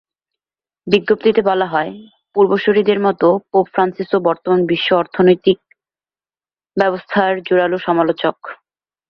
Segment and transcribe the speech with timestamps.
[0.87, 1.91] বিজ্ঞপ্তিতে বলা হয়,
[2.35, 5.57] পূর্বসূরিদের মতো পোপ ফ্রান্সিসও বর্তমান বিশ্ব অর্থনৈতিক
[6.77, 8.37] ব্যবস্থার জোরালো সমালোচক।